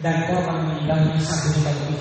dan 0.00 0.24
korban 0.28 0.64
meninggalnya 0.64 1.20
satu 1.20 1.52
juta 1.56 1.70
lebih. 1.72 2.00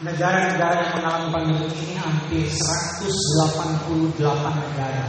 Negara-negara 0.00 0.74
yang 0.80 0.92
mengalami 0.96 1.28
pandemi 1.28 1.68
ini 1.76 1.94
hampir 2.00 2.48
188 2.48 4.16
negara. 4.48 5.04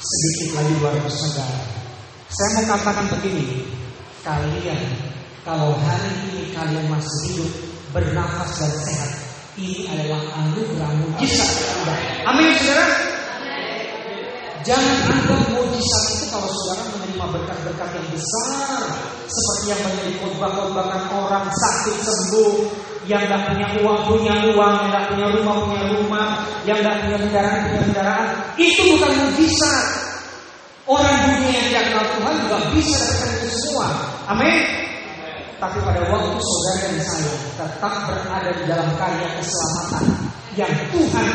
Sedikit 0.00 0.48
lagi 0.56 0.72
200 0.80 1.26
negara. 1.30 1.58
Saya 2.26 2.48
mau 2.56 2.64
katakan 2.74 3.06
begini, 3.12 3.66
kalian 4.24 4.82
kalau 5.44 5.76
hari 5.84 6.10
ini 6.32 6.50
kalian 6.56 6.86
masih 6.90 7.18
hidup, 7.28 7.50
bernafas 7.94 8.50
dan 8.56 8.72
sehat, 8.82 9.10
ini 9.56 9.86
adalah 9.88 10.20
anugerah 10.42 10.90
mujizat 11.00 11.50
Amin, 12.26 12.50
saudara. 12.60 13.05
Jangan 14.62 14.96
anggap 15.10 15.40
mujizat 15.52 16.04
itu 16.16 16.24
kalau 16.32 16.48
saudara 16.48 16.82
menerima 16.96 17.26
berkat-berkat 17.36 17.88
yang 17.98 18.08
besar, 18.14 18.80
seperti 19.26 19.64
yang 19.74 19.80
menjadi 19.84 20.12
orang 21.12 21.46
sakit 21.50 21.96
sembuh, 22.00 22.54
yang 23.06 23.22
tidak 23.26 23.40
punya 23.50 23.66
uang 23.82 24.00
punya 24.10 24.34
uang, 24.54 24.74
yang 24.82 24.88
tidak 24.90 25.04
punya 25.12 25.26
rumah 25.34 25.54
punya 25.62 25.82
rumah, 25.94 26.28
yang 26.66 26.78
tidak 26.82 26.96
punya 27.06 27.18
kendaraan 27.22 27.58
punya 27.66 27.80
kendaraan. 27.90 28.26
Itu 28.58 28.80
bukan 28.96 29.12
mujizat. 29.26 29.86
Orang 30.86 31.16
dunia 31.26 31.50
yang 31.50 31.66
tidak 31.66 31.84
kenal 31.90 32.06
Tuhan 32.14 32.34
juga 32.46 32.58
bisa 32.78 32.98
dapatkan 33.02 33.30
itu 33.42 33.48
semua. 33.58 33.88
Amin. 34.30 34.62
Tapi 35.56 35.78
pada 35.82 36.00
waktu 36.06 36.36
saudara 36.38 36.78
dan 36.84 36.94
saya 37.00 37.32
tetap 37.58 37.92
berada 38.06 38.50
di 38.54 38.64
dalam 38.68 38.88
karya 39.00 39.28
keselamatan 39.40 40.04
yang 40.54 40.72
Tuhan 40.94 41.26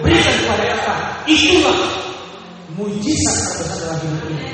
berikan 0.00 0.34
kepada 0.42 0.64
kita, 0.64 0.94
itulah 1.28 1.78
mujizat 2.76 3.36
terbesar 3.56 3.76
dalam 3.80 3.98
hidup 4.04 4.22
ini. 4.32 4.48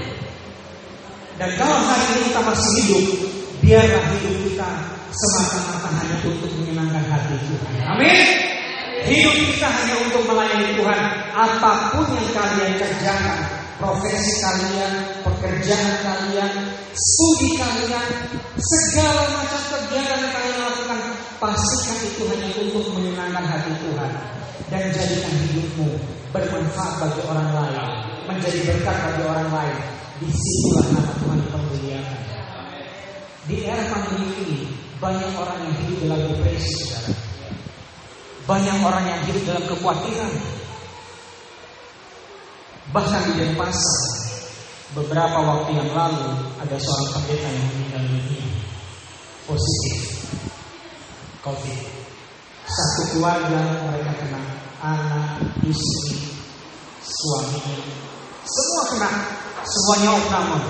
Dan 1.36 1.50
kalau 1.58 1.78
hari 1.82 2.04
ini 2.14 2.22
kita 2.30 2.40
masih 2.46 2.70
hidup, 2.82 3.04
biarlah 3.58 4.04
hidup 4.14 4.34
kita 4.46 4.68
semata-mata 5.12 5.88
hanya 6.00 6.16
untuk 6.24 6.50
menyenangkan 6.62 7.04
hati 7.10 7.34
Tuhan. 7.50 7.72
Amin. 7.84 8.18
Hidup 9.02 9.34
kita 9.34 9.68
hanya 9.68 9.94
untuk 10.06 10.22
melayani 10.30 10.78
Tuhan. 10.78 11.00
Apa 11.34 11.90
pun 11.90 12.06
yang 12.14 12.30
kalian 12.30 12.72
kerjakan, 12.78 13.38
profesi 13.82 14.32
kalian, 14.38 14.92
pekerjaan 15.26 15.94
kalian, 16.06 16.52
studi 16.94 17.58
kalian, 17.58 18.06
segala 18.54 19.26
macam 19.34 19.62
kegiatan 19.74 20.18
yang 20.22 20.32
kalian 20.32 20.58
lakukan, 20.62 21.00
pastikan 21.42 21.98
itu 22.06 22.22
hanya 22.30 22.48
untuk 22.62 22.86
menyenangkan 22.94 23.42
hati 23.42 23.72
Tuhan 23.82 24.10
dan 24.70 24.82
jadikan 24.94 25.34
hidupmu 25.50 25.88
bermanfaat 26.32 26.92
bagi 27.02 27.20
orang 27.28 27.48
lain, 27.52 27.88
menjadi 28.28 28.58
berkat 28.68 28.96
bagi 28.96 29.22
orang 29.26 29.50
lain. 29.50 29.78
Di 30.22 30.28
situlah 30.30 30.86
nama 30.94 31.12
Tuhan 31.18 31.38
dipermuliakan. 31.42 32.20
Di 33.42 33.56
era 33.66 33.84
pandemi 33.90 34.28
ini, 34.46 34.58
banyak 35.02 35.30
orang 35.34 35.58
yang 35.66 35.74
hidup 35.82 35.96
dalam 36.06 36.20
depresi. 36.30 36.78
Banyak 38.46 38.76
orang 38.82 39.04
yang 39.06 39.20
hidup 39.26 39.42
dalam 39.50 39.64
kekhawatiran. 39.66 40.32
Bahkan 42.92 43.22
di 43.30 43.32
Denpasar, 43.40 44.12
beberapa 44.92 45.38
waktu 45.40 45.70
yang 45.72 45.90
lalu 45.96 46.28
ada 46.60 46.76
seorang 46.76 47.08
pendeta 47.16 47.48
yang 47.48 47.66
meninggal 47.72 48.02
dunia 48.12 48.46
positif 49.48 49.98
COVID. 51.42 51.80
Satu 52.62 53.02
keluarga 53.12 53.60
mereka 53.90 54.12
kena 54.14 54.40
anak, 54.80 55.42
istri, 55.66 56.31
suaminya, 57.02 57.76
semua 58.46 58.82
kena, 58.94 59.10
semuanya 59.66 60.10
opname. 60.18 60.60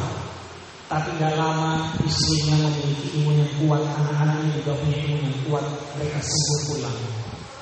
Tapi 0.93 1.09
gak 1.17 1.41
lama 1.41 1.89
istrinya 2.05 2.69
memiliki 2.69 3.17
imun 3.17 3.41
yang 3.41 3.53
kuat, 3.65 3.81
anak-anaknya 3.81 4.61
juga 4.61 4.77
punya 4.77 4.99
imun 5.09 5.25
yang 5.25 5.39
kuat, 5.49 5.65
mereka 5.97 6.21
sembuh 6.21 6.61
pulang. 6.69 6.99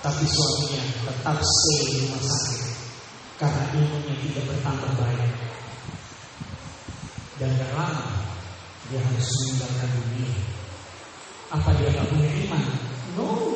Tapi 0.02 0.24
suaminya 0.26 0.82
tetap 1.06 1.36
stay 1.38 1.78
di 1.86 1.96
rumah 2.08 2.22
sakit 2.24 2.70
karena 3.40 3.62
imunnya 3.72 4.14
tidak 4.20 4.44
bertambah 4.50 4.90
baik. 4.98 5.32
Dan 7.38 7.50
gak 7.56 7.72
lama 7.72 8.04
dia 8.90 8.98
harus 8.98 9.28
meninggalkan 9.40 9.90
dunia. 9.94 10.34
Apa 11.54 11.70
dia 11.78 11.88
gak 11.94 12.08
punya 12.10 12.28
iman? 12.44 12.62
No, 13.14 13.54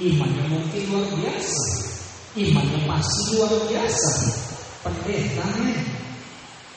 imannya 0.00 0.44
mungkin 0.48 0.82
luar 0.88 1.06
biasa. 1.20 1.81
Imannya 2.32 2.88
pasti 2.88 3.36
luar 3.36 3.52
biasa. 3.68 4.12
Pendeta 4.82 5.46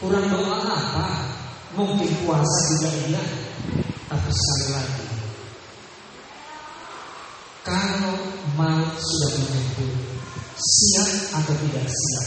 kurang 0.04 0.28
doa 0.28 0.56
apa? 0.68 1.08
Mungkin 1.80 2.12
puasa 2.28 2.60
juga 2.76 2.92
iya. 3.08 3.24
Tapi 4.06 4.30
sekali 4.30 4.68
lagi, 4.70 5.06
kalau 7.66 8.16
maut 8.54 8.94
sudah 9.02 9.32
menjemput, 9.34 9.92
siap 10.54 11.10
atau 11.42 11.56
tidak 11.66 11.88
siap, 11.90 12.26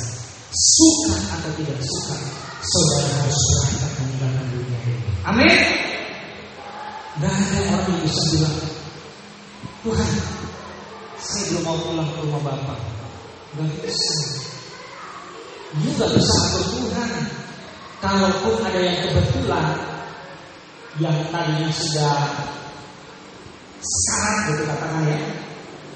suka 0.51 1.17
atau 1.39 1.51
tidak 1.55 1.79
suka, 1.79 2.17
saudara 2.67 3.09
harus 3.23 3.39
berangkat 3.39 3.93
meninggalkan 4.03 4.47
dunia 4.51 4.79
ini. 4.91 5.11
Amin. 5.23 5.59
Gak 7.23 7.31
ada 7.31 7.59
orang 7.71 7.87
yang 7.87 8.01
bisa 8.03 8.23
bilang, 8.35 8.57
Tuhan, 9.87 10.11
saya 11.23 11.43
belum 11.47 11.63
mau 11.63 11.79
pulang 11.79 12.09
ke 12.11 12.19
rumah 12.27 12.43
Bapak. 12.43 12.98
Gak 13.57 13.71
bisa. 13.81 14.17
You 15.81 15.91
gak 15.97 16.11
bisa 16.13 16.37
Tuhan. 16.69 17.13
Kalaupun 17.99 18.61
ada 18.63 18.81
yang 18.81 18.99
kebetulan 19.09 19.69
yang 21.03 21.19
tadinya 21.33 21.71
sudah 21.73 22.19
sekarat 23.79 24.37
gitu 24.51 24.63
katakan 24.67 25.03
ya, 25.07 25.19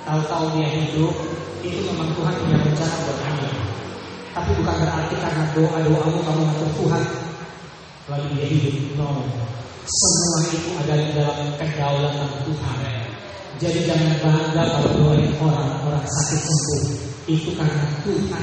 tahu-tahu 0.07 0.45
dia 0.59 0.69
hidup, 0.71 1.15
itu 1.63 1.79
memang 1.93 2.11
Tuhan 2.15 2.35
punya 2.43 2.57
rencana 2.59 2.97
buat 3.07 3.19
dia. 3.23 3.51
Tapi 4.33 4.51
bukan 4.59 4.77
berarti 4.83 5.15
karena 5.21 5.45
doa 5.53 5.79
doamu 5.85 6.19
kamu 6.25 6.41
ngatur 6.49 6.71
Tuhan 6.81 7.03
lalu 8.11 8.27
dia 8.35 8.47
hidup. 8.49 8.77
No, 8.99 9.09
semua 9.87 10.39
itu 10.49 10.71
ada 10.83 10.95
di 10.97 11.09
dalam 11.15 11.39
kedaulatan 11.61 12.31
Tuhan. 12.49 12.79
Jadi 13.63 13.79
jangan 13.87 14.13
bangga 14.19 14.63
kalau 14.75 14.91
doain 14.99 15.31
orang 15.39 15.71
orang 15.87 16.03
sakit 16.03 16.41
sembuh. 16.41 17.12
Itu 17.31 17.55
karena 17.55 17.87
Tuhan. 18.03 18.43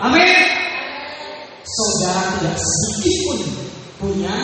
Amin. 0.00 0.32
Saudara 1.60 2.40
tidak 2.40 2.56
sedikit 2.56 3.16
pun 3.28 3.40
punya 4.00 4.34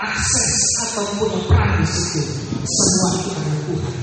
akses 0.00 0.56
ataupun 0.88 1.30
peran 1.50 1.82
di 1.82 1.86
situ. 1.90 2.22
Semua 2.62 3.08
itu 3.18 3.28
karena 3.34 3.56
Tuhan. 3.66 3.94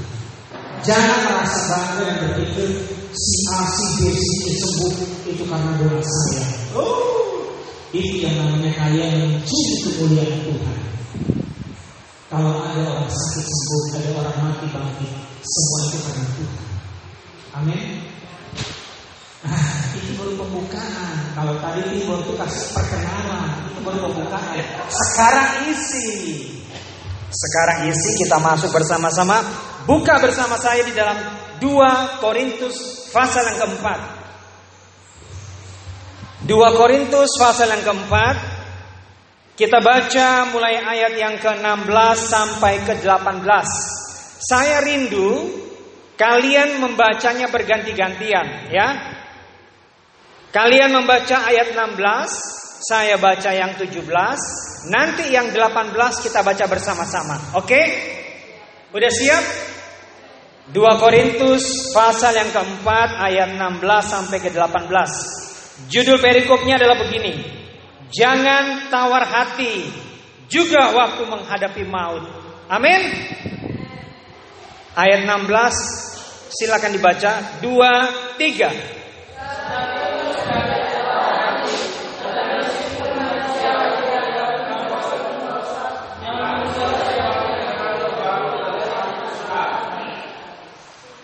Jangan 0.86 1.20
merasa 1.26 1.60
bangga 1.68 2.02
dan 2.06 2.16
berpikir 2.22 2.70
si 3.12 3.36
A, 3.50 3.60
si 3.66 3.86
B, 3.98 4.00
si 4.14 4.36
C 4.40 4.46
sembuh 4.56 4.94
itu 5.26 5.44
karena 5.48 5.72
doa 5.82 6.00
saya. 6.00 6.46
Oh, 6.78 7.02
itu 7.92 8.24
yang 8.24 8.36
namanya 8.40 8.72
kalian 8.78 9.12
mencuri 9.20 9.76
kemuliaan 9.84 10.38
Tuhan. 10.48 10.78
Kalau 12.28 12.60
ada 12.60 12.82
orang 12.84 13.10
sakit 13.10 13.46
sembuh, 13.48 13.84
ada 13.96 14.10
orang 14.20 14.38
mati 14.44 14.68
bangkit, 14.70 15.12
semua 15.42 15.80
itu 15.88 15.98
karena 16.04 16.26
Tuhan. 16.36 16.64
Amin. 17.58 17.84
Nah, 19.48 19.66
itu 19.96 20.12
baru 20.20 20.34
pembukaan. 20.40 21.27
Kalau 21.38 21.54
tadi 21.62 22.02
itu 22.02 22.34
kasih 22.34 22.74
perkenalan, 22.74 23.70
itu 23.70 23.80
baru 23.86 24.10
pembukaan. 24.10 24.58
Sekarang 24.90 25.70
isi. 25.70 26.10
Sekarang 27.30 27.86
isi 27.86 28.26
kita 28.26 28.42
masuk 28.42 28.74
bersama-sama. 28.74 29.46
Buka 29.86 30.18
bersama 30.18 30.58
saya 30.58 30.82
di 30.82 30.98
dalam 30.98 31.14
2 31.62 32.26
Korintus 32.26 33.06
pasal 33.14 33.54
yang 33.54 33.70
keempat. 33.70 34.00
2 36.50 36.58
Korintus 36.74 37.30
pasal 37.38 37.70
yang 37.70 37.86
keempat. 37.86 38.36
Kita 39.54 39.78
baca 39.78 40.50
mulai 40.50 40.82
ayat 40.82 41.14
yang 41.22 41.38
ke-16 41.38 42.18
sampai 42.18 42.82
ke-18. 42.82 43.46
Saya 44.42 44.82
rindu 44.82 45.54
kalian 46.18 46.82
membacanya 46.82 47.46
berganti-gantian 47.54 48.74
ya. 48.74 49.17
Kalian 50.48 50.96
membaca 50.96 51.44
ayat 51.44 51.76
16, 51.76 52.82
saya 52.88 53.20
baca 53.20 53.52
yang 53.52 53.76
17, 53.76 54.88
nanti 54.88 55.28
yang 55.28 55.52
18 55.52 56.24
kita 56.24 56.40
baca 56.40 56.66
bersama-sama. 56.72 57.36
Oke? 57.60 57.82
Udah 58.96 59.12
siap? 59.12 59.44
2 60.72 61.04
Korintus 61.04 61.92
pasal 61.92 62.36
yang 62.36 62.52
keempat 62.52 63.20
ayat 63.24 63.56
16 63.56 63.84
sampai 64.04 64.38
ke 64.40 64.52
18. 64.52 65.92
Judul 65.92 66.20
perikopnya 66.20 66.80
adalah 66.80 67.00
begini. 67.00 67.40
Jangan 68.08 68.88
tawar 68.88 69.28
hati 69.28 69.84
juga 70.48 70.96
waktu 70.96 71.28
menghadapi 71.28 71.84
maut. 71.88 72.24
Amin. 72.72 73.04
Ayat 74.96 75.28
16 75.28 76.52
silakan 76.52 76.92
dibaca. 76.96 77.32
2 77.64 78.40
3 78.40 78.97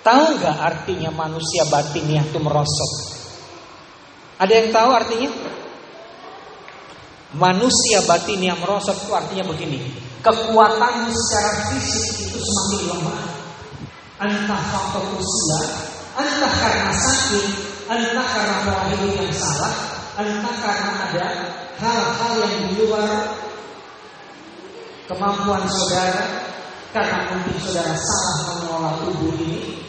Tahu 0.03 0.23
nggak 0.35 0.57
artinya 0.59 1.09
manusia 1.15 1.63
batinnya 1.71 2.27
itu 2.27 2.35
merosot? 2.43 2.91
Ada 4.35 4.51
yang 4.51 4.67
tahu 4.75 4.89
artinya? 4.91 5.31
Manusia 7.33 8.03
batin 8.05 8.43
yang 8.43 8.59
merosot 8.59 8.99
itu 8.99 9.15
artinya 9.15 9.47
begini. 9.47 9.79
Kekuatanmu 10.19 11.09
secara 11.09 11.51
fisik 11.71 12.29
itu 12.29 12.39
semakin 12.39 12.81
lemah. 12.93 13.21
Entah 14.23 14.61
faktor 14.71 15.03
usia, 15.19 15.59
entah 16.15 16.53
karena 16.61 16.93
sakit, 16.95 17.45
entah 17.91 18.27
karena 18.27 18.55
pola 18.63 18.83
hidup 18.93 19.19
yang 19.19 19.33
salah, 19.35 19.75
entah 20.15 20.55
karena 20.63 20.91
ada 21.09 21.27
hal-hal 21.81 22.33
yang 22.39 22.55
di 22.71 22.73
luar 22.79 23.35
kemampuan 25.11 25.63
saudara, 25.67 26.23
karena 26.95 27.35
mungkin 27.35 27.57
saudara 27.59 27.95
salah 27.97 28.35
mengelola 28.47 28.91
tubuh 29.03 29.33
ini, 29.43 29.83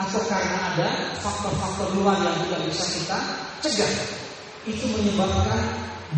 atau 0.00 0.20
karena 0.24 0.56
ada 0.72 0.88
faktor-faktor 1.20 1.92
luar 2.00 2.16
yang 2.24 2.36
tidak 2.48 2.60
bisa 2.68 2.84
kita 2.96 3.18
cegah. 3.60 3.92
Itu 4.64 4.86
menyebabkan 4.94 5.60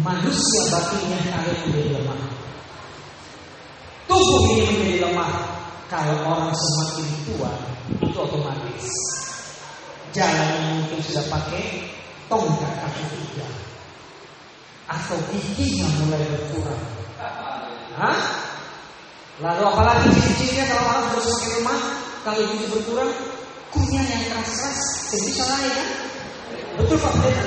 manusia 0.05 0.63
batinnya 0.71 1.19
kalian 1.27 1.59
menjadi 1.67 1.91
lemah. 1.99 2.21
Tubuh 4.05 4.41
ini 4.53 4.63
menjadi 4.69 4.97
lemah. 5.11 5.33
Kalau 5.89 6.17
orang 6.27 6.51
semakin 6.53 7.07
tua, 7.29 7.53
itu 8.03 8.17
otomatis. 8.17 8.89
Jalannya 10.15 10.81
mungkin 10.81 10.99
sudah 11.03 11.25
pakai 11.29 11.91
tongkat 12.31 12.73
kaki 12.83 13.05
tiga. 13.15 13.49
Atau 14.91 15.19
giginya 15.33 15.89
mulai 16.03 16.23
berkurang. 16.31 16.83
Hah? 17.95 18.19
Lalu 19.43 19.63
apalagi 19.67 20.07
ciri-cirinya 20.15 20.65
kalau 20.71 20.85
orang 20.95 21.05
sudah 21.11 21.23
semakin 21.27 21.51
lemah, 21.59 21.81
kalau 22.23 22.41
gigi 22.55 22.67
berkurang, 22.71 23.11
kunyah 23.75 24.07
yang 24.07 24.25
keras-keras, 24.31 24.81
jadi 25.11 25.31
salah 25.35 25.59
ya 25.59 25.73
kan? 25.75 25.89
Betul 26.79 26.99
Pak 27.03 27.15
Beta? 27.19 27.45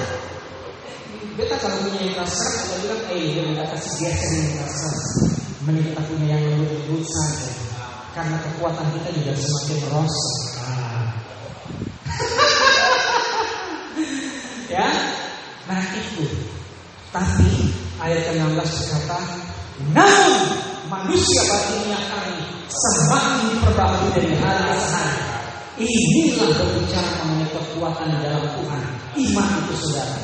Beta 1.39 1.55
kalau 1.63 1.77
punya 1.87 1.99
yang 2.03 2.13
keras-keras, 2.19 2.55
kita 2.67 2.75
bilang, 2.83 3.01
eh, 3.15 3.39
minta 3.47 3.63
kasih 3.71 3.93
geser 4.03 4.31
yang 4.35 4.49
keras-keras. 4.59 5.03
Mending 5.63 5.85
kita 5.91 6.01
punya 6.03 6.25
yang 6.35 6.43
lembut-lembut 6.51 7.03
saja. 7.07 7.47
Karena 8.11 8.37
kekuatan 8.43 8.87
kita 8.99 9.09
juga 9.15 9.31
semakin 9.39 9.77
merosot. 9.87 10.35
Ya, 14.67 14.83
nah 15.63 15.79
itu. 15.95 16.27
Tapi 17.07 17.71
ayat 18.03 18.19
ke-16 18.29 18.67
berkata, 18.67 19.17
namun 19.95 20.59
manusia 20.91 21.39
batinnya 21.47 21.95
kami 22.11 22.35
semakin 22.67 23.55
diperbarui 23.55 24.11
dari 24.11 24.35
hari 24.43 24.75
ke 24.75 24.87
hari 24.91 25.36
Inilah 25.77 26.57
berbicara 26.57 27.21
mengenai 27.21 27.53
kekuatan 27.53 28.09
dalam 28.17 28.49
Tuhan. 28.49 28.81
Iman 29.13 29.49
itu 29.61 29.73
saudara. 29.77 30.17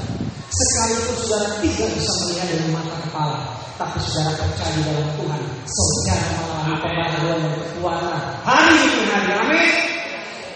Sekalipun 0.49 1.15
saudara 1.21 1.47
tidak 1.61 1.89
bisa 1.93 2.11
melihat 2.25 2.47
dengan 2.57 2.69
mata 2.81 2.97
kepala, 3.05 3.37
tapi 3.77 4.01
saudara 4.01 4.33
percaya 4.33 4.81
dalam 4.81 5.07
Tuhan, 5.13 5.41
saudara 5.69 6.25
mengalami 6.41 6.75
pembaharuan 6.81 7.37
dan 7.37 7.53
kekuatan. 7.69 8.21
Hari 8.41 8.75
ini 8.81 9.01
hari 9.13 9.31
amin. 9.37 9.71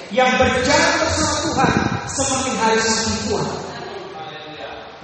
Yang 0.09 0.31
berjalan 0.41 0.94
bersama 0.97 1.35
Tuhan 1.45 1.71
semakin 2.09 2.55
hari 2.57 2.79
semakin 2.81 3.15
kuat. 3.29 3.47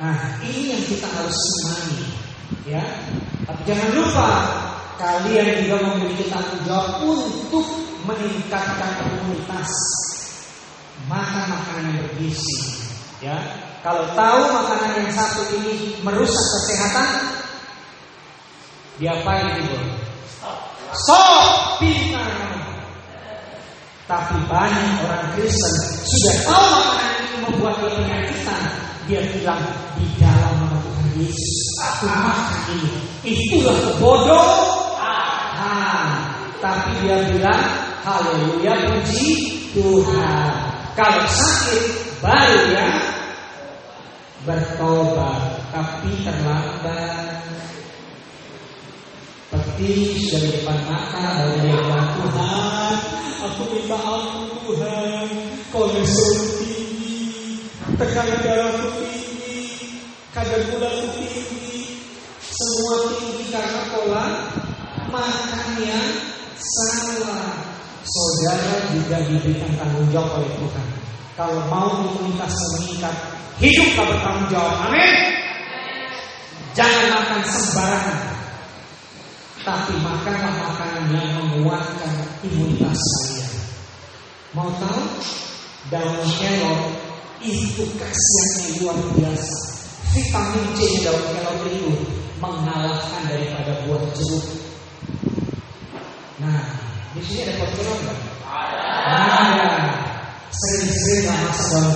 Nah, 0.02 0.18
ini 0.42 0.62
yang 0.74 0.84
kita 0.90 1.06
harus 1.06 1.38
imani, 1.38 2.02
ya. 2.66 2.82
Tapi 3.46 3.62
jangan 3.70 3.90
lupa 3.94 4.30
kalian 4.98 5.70
juga 5.70 5.78
memiliki 5.86 6.34
tanggung 6.34 6.66
jawab 6.66 6.98
untuk 7.06 7.93
meningkatkan 8.08 8.90
komunitas. 9.00 9.72
Makan 11.10 11.44
makanan 11.52 11.84
yang 11.90 12.00
bergizi 12.08 12.60
ya. 13.20 13.36
Kalau 13.84 14.08
tahu 14.16 14.42
makanan 14.56 15.04
yang 15.04 15.12
satu 15.12 15.42
ini 15.60 16.00
merusak 16.00 16.46
kesehatan 16.56 17.08
diapain 19.02 19.60
ibu 19.60 19.76
stop. 20.96 21.76
Pintar 21.82 22.54
tapi 24.04 24.36
banyak 24.52 25.04
orang 25.08 25.26
Kristen 25.36 25.76
sudah 26.06 26.36
tahu 26.46 26.66
makanan 26.76 27.12
ini 27.18 27.36
membuat 27.40 27.76
dia 27.80 27.92
penyakitan 27.98 28.62
dia 29.08 29.22
bilang 29.36 29.64
di 29.96 30.06
dalam 30.20 30.54
nama 30.64 30.78
Tuhan 30.80 31.10
Yesus 31.24 31.60
aku 31.82 32.06
makan 32.08 32.62
ini. 32.72 32.92
Itulah 33.24 33.76
kebodohan 33.80 34.83
tapi 36.64 36.96
dia 37.04 37.20
bilang 37.28 37.64
Haleluya 38.08 38.88
puji 38.88 39.32
Tuhan. 39.76 40.52
Kalau 40.96 41.28
sakit 41.28 41.84
baru 42.24 42.60
ya 42.72 42.88
bertobat, 44.48 45.60
tapi 45.72 46.12
terlambat. 46.24 47.44
Peti 49.52 50.28
sudah 50.28 50.40
di 50.40 50.50
depan 50.60 50.80
mata 50.88 51.48
bilang 51.64 52.08
Tuhan, 52.20 52.96
aku 53.44 53.62
minta 53.72 53.98
ampun 54.00 54.48
Tuhan, 54.68 55.28
kolesterol 55.72 56.60
tinggi, 56.60 57.20
tekanan 57.96 58.40
darahku 58.44 58.88
tinggi, 59.00 59.62
kadar 60.36 60.60
gulaku 60.68 61.08
tinggi, 61.16 62.04
semua 62.42 62.98
tinggi 63.16 63.46
karena 63.54 63.82
pola 63.94 64.26
makan 65.14 65.78
salah. 66.64 67.60
Saudara 68.04 68.92
juga 68.92 69.18
diberikan 69.32 69.72
tanggung 69.80 70.08
jawab 70.12 70.44
oleh 70.44 70.52
Tuhan. 70.60 70.88
Kalau 71.40 71.60
mau 71.72 71.88
komunitas 72.04 72.52
meningkat, 72.52 73.16
hiduplah 73.64 74.06
bertanggung 74.12 74.50
jawab. 74.52 74.76
Amin. 74.92 75.12
Jangan 76.76 77.06
makan 77.16 77.42
sembarangan. 77.48 78.20
Tapi 79.64 79.94
makanlah 80.04 80.54
makanan 80.60 81.06
yang 81.16 81.32
menguatkan 81.40 82.12
imunitas 82.44 83.00
kalian. 83.00 83.52
Mau 84.52 84.70
tahu? 84.76 85.02
Daun 85.88 86.28
kelor 86.36 86.80
itu 87.40 87.84
khasiatnya 87.96 88.84
luar 88.84 88.98
biasa. 89.16 89.56
Vitamin 90.12 90.66
C 90.76 90.80
daun 91.08 91.24
kelor 91.32 91.58
itu 91.72 91.92
mengalahkan 92.44 93.22
daripada 93.32 93.72
buah 93.88 94.04
jeruk. 94.12 94.63
Nah, 96.42 96.62
di 97.14 97.22
sini 97.22 97.46
ada 97.46 97.66
kelor 97.78 97.98
nggak? 98.02 98.20
Ada. 98.50 99.70
Sering-sering 100.54 101.26
lah 101.30 101.38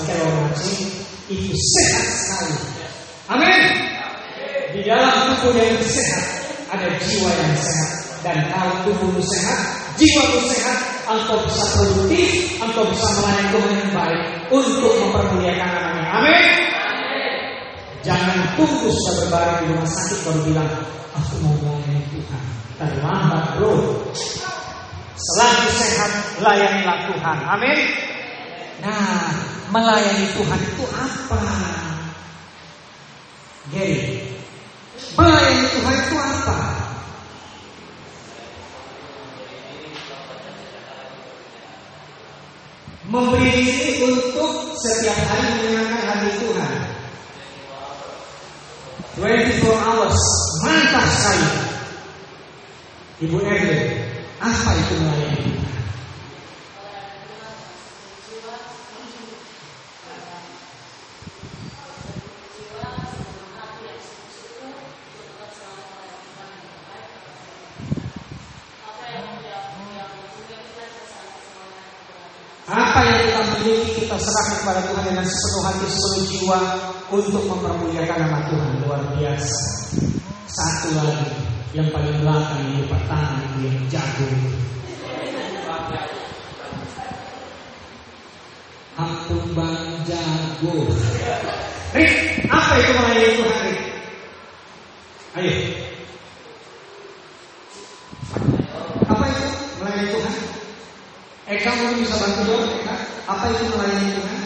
dalam 0.05 0.49
nasi 0.49 0.97
itu 1.29 1.53
sehat 1.53 2.05
sekali. 2.09 2.55
Amin. 3.33 3.61
Di 4.73 4.81
dalam 4.85 5.41
tubuh 5.41 5.57
yang 5.57 5.81
sehat 5.81 6.25
ada 6.69 6.87
jiwa 7.01 7.29
yang 7.31 7.55
sehat 7.57 7.91
dan 8.25 8.37
kalau 8.51 8.75
tubuhmu 8.83 9.21
sehat, 9.23 9.59
jiwamu 9.95 10.39
sehat, 10.51 10.77
engkau 11.07 11.37
bisa 11.47 11.63
produktif, 11.77 12.59
engkau 12.59 12.83
bisa 12.91 13.07
melayani 13.17 13.47
Tuhan 13.53 13.71
yang 13.71 13.91
baik 13.93 14.21
untuk 14.51 14.93
mempermuliakan 14.99 15.69
namanya. 15.69 16.05
Amin. 16.17 16.45
Jangan 18.03 18.55
tunggu 18.55 18.89
sudah 18.89 19.13
berbaring 19.27 19.57
di 19.63 19.65
rumah 19.73 19.89
sakit 19.89 20.19
baru 20.23 20.39
bilang, 20.47 20.71
aku 21.15 21.33
mau 21.43 21.55
melayani 21.61 22.03
Tuhan. 22.13 22.43
Terlambat 22.77 23.43
bro. 23.57 23.96
Selagi 25.27 25.69
sehat, 25.75 26.11
layanilah 26.39 27.11
Tuhan. 27.11 27.37
Amin. 27.43 27.79
Nah, 28.79 29.27
melayani 29.75 30.23
Tuhan 30.31 30.59
itu 30.63 30.85
apa? 30.87 31.43
Gary, 33.75 34.23
melayani 35.19 35.65
Tuhan 35.75 35.95
itu 35.99 36.15
apa? 36.15 36.59
Memberi 43.07 43.51
diri 43.51 43.91
untuk 44.07 44.79
setiap 44.79 45.19
hari 45.27 45.47
menyenangkan 45.59 46.03
hati 46.07 46.31
Tuhan. 46.39 46.73
24 49.19 49.75
hours, 49.75 50.19
mantap 50.63 51.03
sekali. 51.11 51.49
Ibu 53.27 53.37
Erwin, 53.41 54.06
apa 54.37 54.69
itu 54.77 54.95
Tuhan? 55.01 55.33
Apa 72.67 72.99
yang 72.99 73.19
kita 73.23 73.41
miliki 73.63 73.91
kita 74.03 74.19
serahkan 74.19 74.55
kepada 74.59 74.81
Tuhan 74.91 75.03
dengan 75.07 75.23
sepenuh 75.23 75.63
hati, 75.63 75.85
sepenuh 75.87 76.23
jiwa 76.27 76.59
untuk 77.15 77.43
mempermuliakan 77.47 78.17
nama 78.27 78.39
Tuhan 78.51 78.71
luar 78.83 79.01
biasa. 79.15 79.59
Satu 80.51 80.91
lagi 80.99 81.46
yang 81.75 81.87
paling 81.91 82.15
belakang 82.23 82.63
yang 82.75 82.87
pertama 82.87 83.43
yang 83.63 83.77
jago. 83.91 84.29
go. 90.61 90.73
Rik, 91.93 92.11
apa 92.49 92.71
itu 92.81 92.91
melayani 92.97 93.29
Tuhan, 93.37 93.57
Rik? 93.63 93.79
Ayo. 95.37 95.53
Apa 99.07 99.23
itu 99.29 99.45
melayani 99.79 100.07
Tuhan? 100.11 100.35
Eka 101.47 101.71
mungkin 101.79 101.97
bisa 102.03 102.15
bantu 102.19 102.41
jawab, 102.43 102.67
Eka. 102.73 102.95
Apa 103.29 103.43
itu 103.53 103.63
melayani 103.71 104.09
Tuhan? 104.17 104.41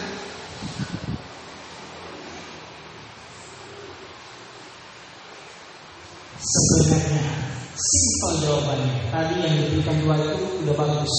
Sebenarnya 6.42 7.26
simpel 7.72 8.32
jawabannya. 8.72 8.96
Tadi 9.12 9.34
yang 9.44 9.54
diberikan 9.60 9.96
dua 10.00 10.14
itu 10.16 10.40
udah 10.64 10.74
bagus, 10.76 11.14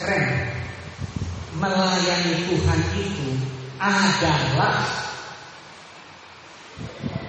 keren. 0.00 0.24
Melayani 1.58 2.32
Tuhan 2.46 2.80
itu 2.94 3.28
adalah 3.82 4.86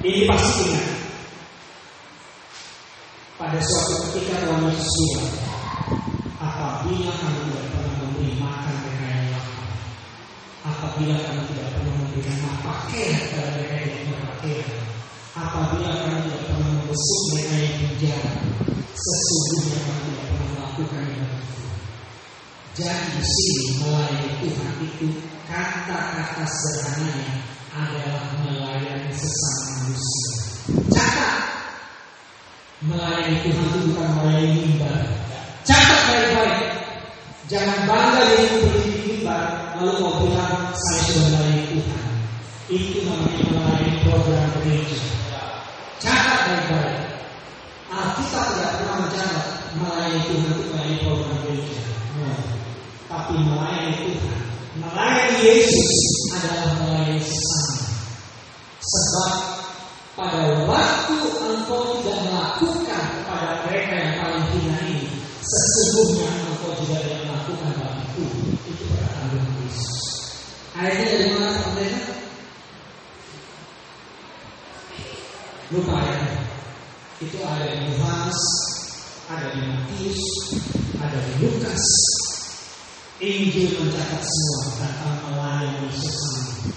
ini 0.06 0.22
pasti 0.30 0.62
ingat. 0.70 0.88
Pada 3.39 3.60
suatu 3.63 4.12
ketika 4.12 4.44
Tuhan 4.44 4.68
Yesus 4.68 5.12
apabila 6.38 7.12
kamu 7.24 7.39
tidak 7.48 7.66
pernah 7.72 7.94
memberi 8.04 8.32
makan 8.36 8.75
mereka 8.84 9.06
yang 9.08 9.28
lapar, 9.32 9.68
apabila 10.68 11.16
kamu 11.24 11.42
tidak 11.56 11.68
pernah 11.72 11.94
memberikan 12.04 12.38
pakaian 12.62 13.16
kepada 13.16 13.50
mereka 13.56 13.75
yang 13.80 14.04
berpakaian, 14.12 14.88
apabila 15.39 15.91
kamu 15.96 16.19
tidak 16.27 16.41
pernah 16.51 16.69
membesuk 16.75 17.19
mereka 17.31 17.55
yang 17.55 17.75
penjara, 17.79 18.34
sesungguhnya 18.91 19.79
kamu 19.79 20.01
tidak 20.03 20.25
pernah 20.27 20.48
melakukan 20.51 21.03
yang 21.08 21.31
itu. 21.39 21.63
Jadi 22.79 23.05
di 23.12 23.24
sini 23.24 23.63
melayani 23.84 24.29
Tuhan 24.39 24.72
itu 24.84 25.08
kata-kata 25.48 26.46
sederhananya 26.48 27.34
adalah 27.75 28.24
melayani 28.43 29.12
sesama 29.15 29.63
manusia. 29.84 30.31
Catat, 30.91 31.36
melayani 32.84 33.36
Tuhan 33.43 33.63
itu 33.63 33.77
bukan 33.91 34.10
melayani 34.19 34.58
mimbar. 34.63 35.00
Catat 35.63 36.00
baik-baik. 36.08 36.60
Jangan 37.50 37.79
bangga 37.89 38.22
jadi 38.29 38.46
berdiri 38.53 38.91
di 38.93 39.01
mimbar 39.10 39.41
lalu 39.79 39.91
mau 40.03 40.13
bilang 40.22 40.69
saya 40.75 41.00
sudah 41.08 41.24
melayani 41.31 41.63
Tuhan. 41.72 42.08
Itu 42.69 42.98
namanya 43.08 43.43
melayani 43.50 43.93
program 44.05 44.48
gereja. 44.62 45.18
Catat 46.00 46.39
baik-baik. 46.48 47.00
Alkitab 47.91 48.46
tidak 48.56 48.72
pernah 48.79 48.98
mencatat 49.03 49.48
melayani 49.75 50.20
Tuhan 50.32 50.48
itu 50.48 50.63
melayani 50.72 50.98
program 51.03 51.38
gereja. 51.44 51.79
Tapi 53.12 53.34
melayani 53.44 53.94
Tuhan, 54.08 54.41
melayani 54.79 55.36
Yesus 55.44 55.94
adalah 56.39 56.72
melayani 56.79 57.20
sesama. 57.20 57.84
Sebab 58.79 59.34
pada 60.15 60.41
waktu 60.72 61.15
engkau 61.20 62.00
tidak 62.00 62.18
melakukan 62.32 63.03
kepada 63.20 63.50
mereka 63.68 63.94
yang 64.00 64.15
paling 64.24 64.46
hina 64.56 64.77
ini, 64.88 65.12
sesungguhnya 65.44 66.32
engkau 66.48 66.79
juga 66.79 66.96
tidak 67.03 67.27
melakukan 67.27 67.72
bagiku. 67.75 68.24
Itu 68.72 68.84
perkataan 68.88 69.51
Yesus. 69.68 70.00
Ayatnya 70.79 71.06
dari 71.12 71.27
mana 71.36 71.51
teman 71.60 72.18
Lupa 75.69 76.01
ayatnya. 76.01 76.41
Itu 77.21 77.38
ada 77.45 77.61
di 77.61 77.93
Yohanes, 77.93 78.41
ada 79.29 79.53
di 79.53 79.61
Matius, 79.69 80.21
ada 80.97 81.13
di 81.13 81.45
Lukas. 81.45 81.85
Injil 83.21 83.77
mencatat 83.77 84.23
semua 84.25 84.59
tentang 84.81 85.17
melayani 85.29 85.93
sesama. 85.93 86.73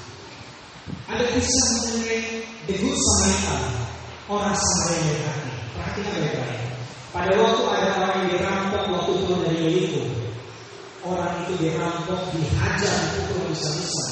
Ada 1.09 1.25
kisah 1.25 1.67
mengenai 1.73 2.21
The 2.69 2.75
Good 2.85 2.99
Samaritan, 3.01 3.63
orang 4.29 4.57
Samaria 4.61 5.01
yang 5.09 5.25
hati. 5.25 5.53
Perhatikan 5.73 6.13
baik-baik. 6.21 6.61
Pada 7.17 7.31
waktu 7.33 7.63
ada 7.73 7.89
orang 7.97 8.13
yang 8.21 8.29
dirampok 8.37 8.83
waktu 8.93 9.13
turun 9.25 9.41
dari 9.41 9.59
Yeriko, 9.73 10.03
orang 11.01 11.49
itu 11.49 11.53
dirampok, 11.65 12.21
dihajar, 12.37 12.97
dipukul 13.17 13.57
bisa-bisa. 13.57 14.05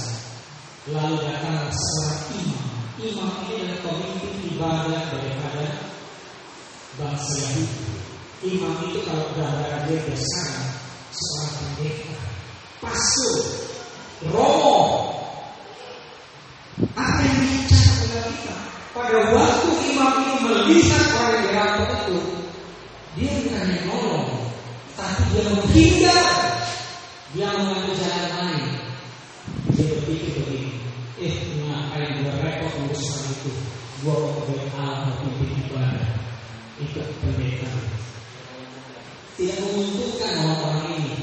Lalu 0.88 1.20
datang 1.20 1.68
seorang 1.68 2.22
imam. 2.32 2.79
Imam 3.00 3.32
ini 3.48 3.64
adalah 3.64 3.80
pemimpin 3.80 4.34
ibadah 4.52 5.08
daripada 5.08 5.64
bangsa 7.00 7.32
Yahudi. 7.40 7.96
Imam 8.44 8.76
itu 8.92 9.00
kalau 9.08 9.24
gambaran 9.32 9.88
dia 9.88 10.04
sekarang 10.04 10.68
seorang 11.08 11.52
pendeta, 11.56 12.16
pastor, 12.84 13.40
romo. 14.28 14.76
Apa 16.92 17.24
yang 17.24 17.40
dicatat 17.40 18.04
oleh 18.04 18.24
kita? 18.36 18.56
Pada 18.92 19.18
waktu 19.32 19.70
imam 19.96 20.12
ini 20.20 20.34
melihat 20.44 21.04
orang 21.16 21.44
yang 21.48 21.76
itu, 21.80 22.18
dia 23.16 23.32
bukan 23.32 23.64
yang 23.64 23.84
nolong, 23.88 24.28
tapi 24.92 25.20
dia 25.32 25.42
menghindar. 25.48 26.28
Dia 27.32 27.48
mengambil 27.48 27.96
jalan 27.96 28.28
lain. 28.36 28.64
Dia 29.72 29.84
berpikir 29.88 30.36
begini, 30.42 30.82
eh 31.20 31.60
ngapain 31.68 32.22
gue 32.22 32.32
repot 32.42 32.72
ngurus 32.80 33.02
orang 33.12 33.29
itu? 33.40 33.52
Allah 34.04 35.16
pimpin 35.20 35.50
ibadah. 35.64 36.08
Ikut 36.80 37.08
pendeta 37.24 37.68
tidak 39.40 39.56
menguntungkan 39.64 40.32
orang-orang 40.44 40.84
ini. 41.00 41.16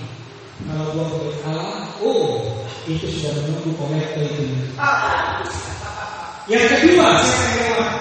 Kalau 0.66 0.90
gua 0.98 1.06
berkala, 1.06 1.70
oh 2.02 2.50
itu 2.90 3.06
sudah 3.14 3.46
menunggu 3.46 3.78
kolektor 3.78 4.26
itu. 4.26 4.58
Yang 6.50 6.66
kedua, 6.66 7.22
saya 7.22 7.46
lewat. 7.62 7.94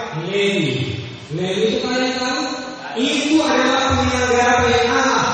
Lewi 1.37 1.63
itu 1.69 1.77
kalian 1.85 2.17
tahu? 2.17 2.43
Itu 2.97 3.37
adalah 3.45 3.93
penyelenggara 3.93 4.55
Allah. 4.89 5.25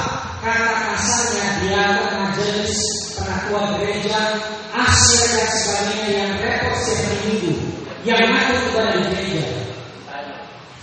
Kata 0.43 0.75
kasarnya 0.91 1.47
dia 1.63 1.85
majelis 2.19 2.75
penatua 3.15 3.79
gereja, 3.79 4.19
asir 4.75 5.31
dan 5.31 5.47
sebagainya 5.47 6.09
yang 6.11 6.33
repot 6.43 6.75
setiap 6.83 7.07
hari 7.07 7.19
minggu, 7.31 7.53
yang 8.03 8.19
ngatur 8.27 8.59
kepada 8.67 8.91
di 8.99 9.03
gereja, 9.15 9.47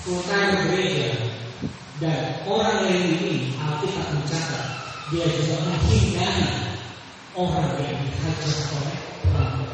full 0.07 0.23
time 0.31 0.55
gereja, 0.71 1.11
dan 1.99 2.47
orang 2.47 2.87
yang 2.87 3.11
ini 3.11 3.51
Alkitab 3.59 4.07
mencatat 4.15 4.65
dia 5.11 5.27
juga 5.27 5.57
menghindari 5.67 6.47
orang 7.35 7.75
yang 7.75 7.99
dihajar 8.07 8.55
oleh 8.71 8.97
perampok 9.27 9.69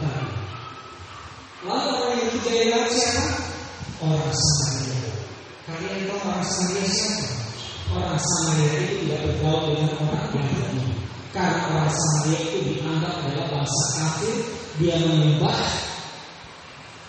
Lalu 1.65 1.89
orang 1.97 2.17
yang 2.17 2.31
ketiga 2.37 2.61
yang 2.65 2.85
siapa? 2.89 3.25
Orang 4.01 4.33
Samaria. 4.33 5.13
Kalian 5.65 6.05
tahu 6.05 6.19
orang 6.21 6.45
Samaria 6.45 6.85
siapa? 6.89 7.25
Orang 7.93 8.17
Samaria 8.21 8.69
itu 8.85 8.93
tidak 9.05 9.19
bergaul 9.25 9.73
dengan 9.73 9.91
orang 10.01 10.25
Yahudi. 10.33 10.93
Karena 11.33 11.61
orang 11.73 11.93
Samaria 11.93 12.39
itu 12.41 12.57
dianggap 12.69 13.13
adalah 13.21 13.47
bangsa 13.49 13.85
kafir, 13.97 14.35
dia 14.77 14.95
menyembah 15.01 15.57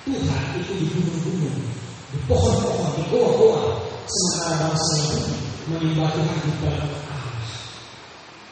Tuhan 0.09 0.43
itu 0.61 0.73
di 0.77 0.87
di 2.07 2.19
pohon-pohon, 2.25 2.91
di 2.97 3.03
goa-goa, 3.11 3.86
sementara 4.07 4.71
bangsa 4.71 4.95
di 5.67 5.91
dalam 6.63 6.87
Allah. 6.87 7.35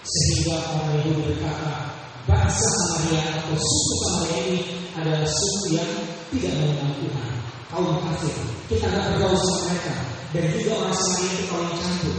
Sehingga 0.04 0.54
orang 0.68 1.00
Yahudi 1.00 1.22
berkata, 1.30 1.94
bangsa 2.26 2.66
Samaria 2.68 3.22
atau 3.38 3.56
suku 3.56 3.94
Samaria 4.04 4.38
ini 4.50 4.60
adalah 4.98 5.24
suku 5.24 5.78
yang 5.78 5.92
tidak 6.34 6.52
mengenal 6.58 6.92
Tuhan, 7.00 7.30
kaum 7.70 8.02
kafir. 8.02 8.34
Kita 8.68 8.86
tidak 8.90 9.06
bergaul 9.14 9.38
sama 9.38 9.58
mereka, 9.70 9.94
dan 10.34 10.44
juga 10.52 10.72
orang 10.82 10.96
Samaria 10.98 11.30
itu 11.30 11.44
kaum 11.48 11.68
campur. 11.72 12.16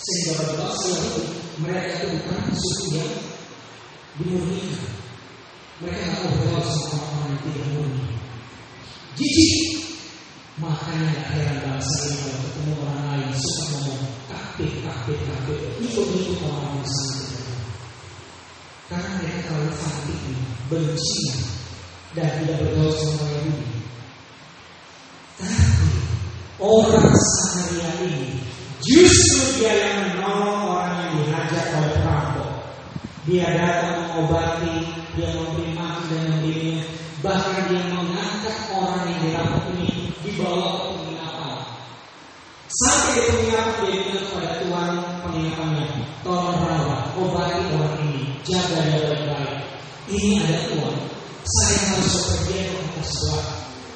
Sehingga 0.00 0.32
bangsa 0.56 0.86
Yahudi, 0.90 1.24
mereka 1.62 1.90
itu 1.94 2.06
bukan 2.18 2.40
suku 2.56 2.86
yang 2.96 3.12
dimurnikan. 4.18 4.84
Mereka 5.82 6.02
tidak 6.08 6.30
bergaul 6.40 6.64
sama 6.64 6.86
orang-orang 6.96 7.28
yang 7.28 7.40
tidak 7.44 7.64
murni. 7.74 8.04
Jijik 9.14 9.73
Makanya 10.94 11.10
gak 11.10 11.30
heran 11.34 11.58
bangsa 11.66 11.96
ini 12.06 12.16
kalau 12.22 12.38
ketemu 12.38 12.72
orang 12.86 13.02
lain 13.10 13.30
suka 13.34 13.64
ngomong 13.66 14.02
kakek, 14.30 14.72
kakek, 14.78 15.18
kakek, 15.26 15.60
ikut-ikut 15.82 16.38
orang-orang 16.46 16.78
di 16.78 16.90
sana. 16.94 17.26
Karena 18.86 19.08
mereka 19.18 19.38
terlalu 19.42 19.72
fanatik, 19.74 20.20
benci 20.70 21.22
dan 22.14 22.30
tidak 22.38 22.56
bergaul 22.62 22.94
sama 22.94 23.14
orang 23.26 23.42
Yahudi. 23.42 23.78
Tapi 25.34 25.90
orang 26.62 27.10
Samaria 27.10 27.90
ini 28.06 28.26
justru 28.78 29.42
dia 29.58 29.74
yang 29.74 30.14
menolong 30.14 30.62
orang 30.78 30.94
yang 30.94 31.12
dihajar 31.26 31.64
oleh 31.74 31.90
perampok. 31.98 32.50
Dia 33.26 33.46
datang 33.50 33.98
mengobati, 33.98 34.74
dia 35.18 35.28
memberi 35.42 35.74
makan 35.74 36.06
dan 36.06 36.22
memberi 36.38 36.86
bahkan 37.18 37.66
dia 37.66 37.82
mengangkat 37.90 38.56
orang 38.70 39.10
yang 39.10 39.18
dirampok 39.26 39.64
ini 39.74 40.04
dibawa 40.24 40.68
ke 40.76 40.88
penginapan. 40.92 41.56
Sampai 42.74 43.22
dia 43.22 43.30
bilang 43.38 43.70
kepada 43.78 44.58
tuan 44.58 44.98
penginapannya, 45.22 46.10
tolong 46.26 46.58
rawat, 46.58 47.14
obati 47.14 47.70
orang 47.70 48.02
ini, 48.02 48.34
jaga 48.42 48.82
dia 48.82 48.98
baik-baik. 49.14 49.62
Ini 50.10 50.42
ada 50.42 50.58
uang, 50.74 50.98
Saya 51.46 51.78
harus 51.94 52.14
bekerja 52.18 52.74
untuk 52.74 53.06
sebuah. 53.06 53.46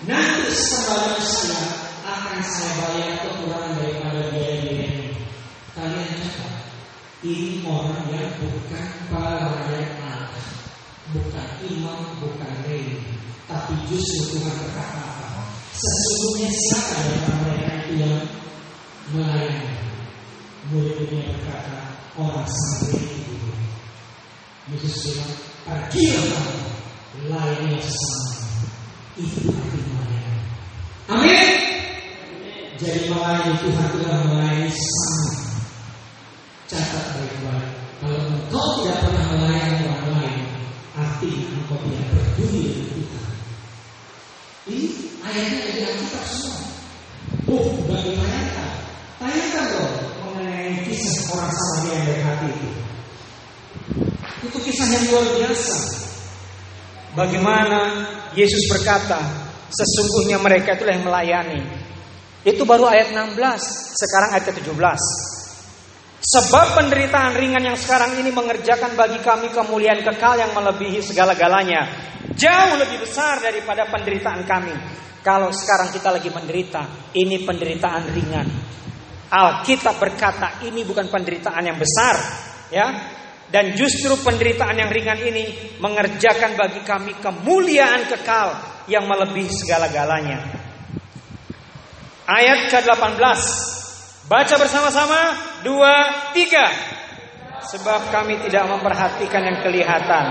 Nanti 0.06 0.54
setelah 0.54 1.18
saya 1.18 1.62
akan 2.06 2.38
saya 2.38 2.70
bayar 2.78 3.12
kekurangan 3.26 3.72
daripada 3.82 4.22
biaya 4.30 4.56
biaya 4.62 4.86
ini. 4.94 5.10
Kalian 5.74 6.10
catat, 6.22 6.54
ini 7.26 7.66
orang 7.66 8.06
yang 8.14 8.30
bukan 8.38 8.86
rakyat 9.10 9.90
Allah, 10.06 10.46
bukan 11.18 11.48
imam, 11.66 12.00
bukan 12.22 12.52
rei, 12.62 12.94
tapi 13.50 13.74
justru 13.90 14.38
Tuhan 14.38 14.54
berkata? 14.54 15.02
Sesungguhnya 15.74 16.50
siapa 16.54 16.94
yang 17.10 17.38
mereka 17.42 17.70
itu 17.82 17.94
yang 18.06 18.22
melayani? 19.14 19.72
Murid-muridnya 20.68 21.32
berkata, 21.32 21.76
orang 22.18 22.44
sampai 22.44 23.00
itu. 23.00 23.36
Yesus 24.68 24.96
bilang, 25.08 25.32
pergilah 25.64 26.46
layani 27.32 27.80
sesama. 27.80 28.68
Itu 29.16 29.48
arti 29.48 29.78
melayani. 29.80 30.42
Amin. 31.08 31.50
Jadi 32.76 33.00
melayani 33.08 33.54
Tuhan 33.64 33.86
adalah 33.96 34.20
melayani 34.28 34.70
sesama. 34.70 35.32
Catat 36.68 37.04
baik-baik. 37.16 37.68
Kalau 37.98 38.20
engkau 38.28 38.66
tidak 38.78 38.96
pernah 39.02 39.24
melayani 39.32 39.88
orang 39.88 40.10
lain, 40.20 40.44
artinya 40.94 41.48
engkau 41.56 41.80
tidak 41.80 42.06
peduli 42.12 42.62
dengan 42.76 42.88
Tuhan. 42.92 43.34
Ini 44.68 44.86
ayatnya 45.24 45.58
ada 45.64 45.70
di 45.72 45.80
Alkitab 45.82 46.24
semua. 46.28 46.60
Oh, 47.48 47.72
bagi 47.88 48.12
Tayangkan 49.18 49.66
loh 49.74 49.90
mengenai 50.30 50.86
kisah 50.86 51.34
orang 51.34 51.50
Samaria 51.50 51.90
yang 51.90 52.02
baik 52.06 52.22
hati 52.22 52.46
itu. 52.54 52.68
Itu 54.46 54.58
kisah 54.62 54.86
yang 54.94 55.04
luar 55.10 55.26
biasa. 55.42 55.76
Bagaimana 57.18 57.80
Yesus 58.38 58.70
berkata, 58.70 59.18
sesungguhnya 59.74 60.38
mereka 60.38 60.78
itulah 60.78 60.94
yang 60.94 61.02
melayani. 61.02 61.60
Itu 62.46 62.62
baru 62.62 62.86
ayat 62.86 63.10
16, 63.10 63.34
sekarang 63.98 64.38
ayat 64.38 64.44
ke-17. 64.54 65.02
Sebab 66.18 66.78
penderitaan 66.78 67.34
ringan 67.34 67.62
yang 67.62 67.78
sekarang 67.78 68.14
ini 68.22 68.30
mengerjakan 68.30 68.94
bagi 68.94 69.18
kami 69.18 69.50
kemuliaan 69.50 70.02
kekal 70.06 70.38
yang 70.38 70.54
melebihi 70.54 71.02
segala-galanya. 71.02 71.90
Jauh 72.38 72.78
lebih 72.78 73.02
besar 73.02 73.42
daripada 73.42 73.90
penderitaan 73.90 74.46
kami. 74.46 74.74
Kalau 75.26 75.50
sekarang 75.50 75.90
kita 75.90 76.14
lagi 76.14 76.30
menderita, 76.30 77.10
ini 77.18 77.42
penderitaan 77.42 78.14
ringan. 78.14 78.46
Alkitab 79.28 80.00
berkata 80.00 80.64
ini 80.64 80.88
bukan 80.88 81.12
penderitaan 81.12 81.60
yang 81.60 81.76
besar, 81.76 82.16
ya. 82.72 82.86
Dan 83.48 83.72
justru 83.76 84.12
penderitaan 84.20 84.76
yang 84.76 84.92
ringan 84.92 85.20
ini 85.24 85.76
mengerjakan 85.80 86.52
bagi 86.56 86.84
kami 86.84 87.16
kemuliaan 87.16 88.04
kekal 88.08 88.52
yang 88.92 89.08
melebihi 89.08 89.48
segala-galanya. 89.48 90.68
Ayat 92.28 92.68
ke-18. 92.68 93.40
Baca 94.28 94.54
bersama-sama. 94.60 95.20
Dua, 95.64 96.28
tiga. 96.36 96.68
Sebab 97.72 98.12
kami 98.12 98.36
tidak 98.44 98.68
memperhatikan 98.68 99.48
yang 99.48 99.58
kelihatan. 99.64 100.24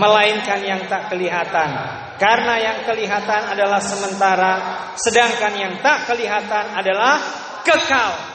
Melainkan 0.00 0.60
yang 0.64 0.88
tak 0.88 1.12
kelihatan. 1.12 1.68
Karena 2.16 2.54
yang 2.56 2.78
kelihatan 2.88 3.52
adalah 3.52 3.80
sementara. 3.84 4.52
Sedangkan 4.96 5.52
yang 5.52 5.74
tak 5.84 6.08
kelihatan 6.08 6.72
adalah 6.72 7.20
kekal. 7.60 8.33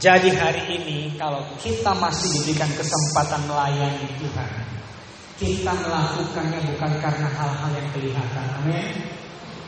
Jadi 0.00 0.32
hari 0.32 0.64
ini 0.80 1.12
kalau 1.20 1.44
kita 1.60 1.92
masih 1.92 2.40
diberikan 2.40 2.72
kesempatan 2.72 3.44
melayani 3.44 4.08
Tuhan, 4.16 4.48
kita 5.36 5.76
melakukannya 5.76 6.56
bukan 6.72 6.92
karena 7.04 7.28
hal-hal 7.28 7.70
yang 7.76 7.88
kelihatan, 7.92 8.46
amin. 8.64 8.96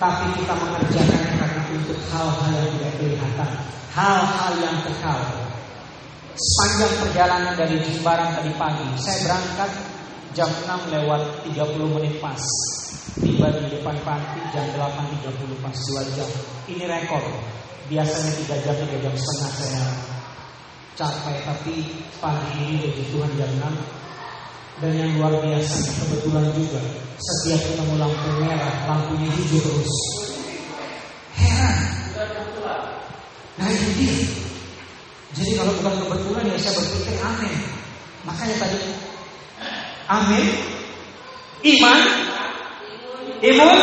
Tapi 0.00 0.32
kita 0.40 0.56
mengerjakannya 0.56 1.36
karena 1.36 1.62
untuk 1.76 2.00
hal-hal 2.08 2.48
yang 2.48 2.68
tidak 2.80 2.92
kelihatan, 2.96 3.50
hal-hal 3.92 4.52
yang 4.56 4.76
kekal. 4.88 5.20
Sepanjang 6.32 6.92
perjalanan 7.04 7.52
dari 7.52 7.76
Jimbaran 7.84 8.32
tadi 8.32 8.56
pagi, 8.56 8.88
saya 9.04 9.16
berangkat 9.28 9.70
jam 10.32 10.48
6 10.48 10.96
lewat 10.96 11.44
30 11.44 11.92
menit 11.92 12.16
pas. 12.24 12.40
Tiba 13.20 13.52
di 13.52 13.68
depan 13.68 14.00
panti 14.00 14.40
jam 14.56 14.64
8.30 14.80 15.60
pas 15.60 15.76
2 15.76 16.16
jam. 16.16 16.30
Ini 16.72 16.88
rekor. 16.88 17.20
Biasanya 17.92 18.32
3 18.48 18.64
jam, 18.64 18.74
3 18.80 19.04
jam 19.04 19.12
setengah 19.12 19.52
saya 19.60 20.11
capai 20.92 21.40
tapi 21.44 22.04
pagi 22.20 22.52
ini 22.60 22.76
dari 22.84 23.04
Tuhan 23.08 23.30
jam 23.40 23.50
6 23.56 24.82
dan 24.82 24.92
yang 24.98 25.10
luar 25.16 25.32
biasa 25.40 25.78
kebetulan 26.04 26.46
juga 26.58 26.80
setiap 27.22 27.60
ketemu 27.70 27.94
lampu 28.02 28.28
merah 28.42 28.74
lampunya 28.90 29.30
hijau 29.30 29.62
terus. 29.62 29.94
Heran. 31.38 31.78
Nah 33.56 33.68
ini 33.68 33.88
dia. 33.94 34.16
Jadi 35.32 35.50
kalau 35.56 35.72
bukan 35.80 35.94
kebetulan 36.02 36.50
ya 36.50 36.56
saya 36.60 36.74
berpikir 36.76 37.16
aneh 37.22 37.54
makanya 38.26 38.56
tadi 38.58 38.80
amin. 40.10 40.46
Iman. 41.62 42.00
Imun. 43.38 43.80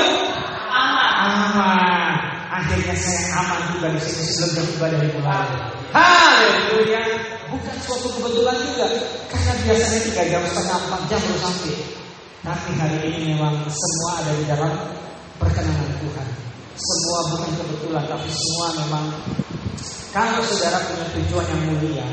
Aman 0.70 1.99
akhirnya 2.60 2.96
saya 3.00 3.22
aman 3.40 3.62
juga 3.76 3.88
di 3.96 4.00
sini 4.04 4.22
sebelum 4.28 4.52
jam 4.52 4.66
ibadah 4.76 5.00
dimulai 5.00 5.50
Haleluya. 5.90 7.04
Bukan 7.50 7.76
suatu 7.82 8.08
kebetulan 8.14 8.58
juga. 8.62 8.88
Karena 9.32 9.54
biasanya 9.66 10.00
tiga 10.06 10.24
jam 10.30 10.42
setengah 10.46 10.78
empat 10.86 11.02
jam 11.10 11.20
baru 11.26 11.40
sampai. 11.42 11.76
Tapi 12.40 12.70
hari 12.78 13.00
ini 13.10 13.20
memang 13.34 13.56
semua 13.68 14.12
ada 14.22 14.32
di 14.38 14.46
dalam 14.46 14.74
perkenanan 15.42 15.92
Tuhan. 15.98 16.28
Semua 16.80 17.20
bukan 17.34 17.52
kebetulan, 17.60 18.04
tapi 18.08 18.30
semua 18.32 18.68
memang 18.80 19.06
kalau 20.16 20.42
saudara 20.48 20.80
punya 20.88 21.06
tujuan 21.18 21.46
yang 21.52 21.62
mulia 21.70 22.08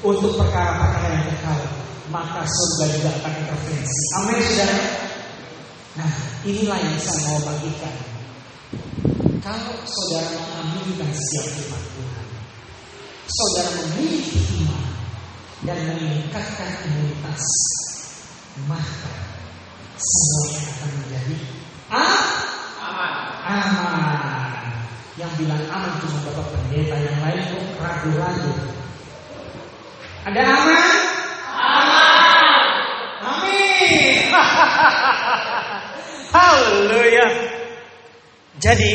untuk 0.00 0.38
perkara-perkara 0.38 1.08
yang 1.10 1.26
kekal, 1.34 1.58
maka 2.08 2.46
surga 2.46 2.84
juga 2.94 3.10
akan 3.18 3.32
intervensi. 3.42 4.02
Amin, 4.22 4.38
saudara. 4.46 4.76
Nah, 5.98 6.12
inilah 6.46 6.78
yang 6.78 6.96
saya 6.96 7.20
mau 7.28 7.40
bagikan. 7.44 7.94
Kalau 9.42 9.74
saudara 9.82 10.38
mengaminkan 10.38 11.10
setiap 11.10 11.50
firman 11.50 11.82
Tuhan, 11.98 12.26
saudara 13.26 13.70
memiliki 13.74 14.38
iman 14.62 14.86
dan 15.66 15.78
meningkatkan 15.82 16.70
imunitas, 16.86 17.42
maka 18.70 19.10
semuanya 19.98 20.62
akan 20.62 20.90
menjadi 20.94 21.36
aman. 21.90 23.18
Aman. 23.42 24.78
Yang 25.18 25.32
bilang 25.42 25.62
aman 25.74 25.90
cuma 25.98 26.18
bapak 26.22 26.46
pendeta, 26.46 26.96
yang 27.02 27.18
lain 27.26 27.42
kok 27.42 27.66
ragu-ragu. 27.82 28.52
Ada 30.22 30.42
aman? 30.54 30.90
Aman. 31.50 32.62
Amin. 33.26 34.14
Haleluya. 36.38 37.51
Jadi 38.62 38.94